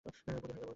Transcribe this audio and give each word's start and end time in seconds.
বহুদিন 0.05 0.35
হয়ে 0.35 0.41
গেল। 0.47 0.61